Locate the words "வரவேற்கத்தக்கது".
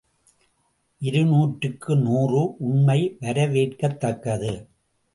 3.21-4.53